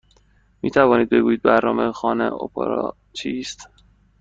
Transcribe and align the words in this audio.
می 0.61 0.71
توانید 0.71 1.09
بگویید 1.09 1.41
برنامه 1.41 1.91
خانه 1.91 2.23
اپرا 2.33 2.95
چیست؟ 3.13 3.69